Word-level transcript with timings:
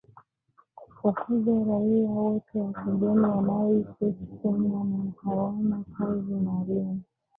Kufukuza 0.77 1.51
raia 1.59 2.09
wote 2.09 2.59
wa 2.59 2.73
kigeni 2.73 3.05
wanaoishi 3.25 4.13
Kenya 4.41 4.83
na 4.83 5.11
hawana 5.23 5.83
kazi 5.97 6.31
maalum 6.33 7.01